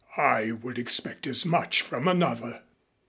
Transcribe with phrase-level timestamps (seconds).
[0.17, 2.63] I would expect as much from another."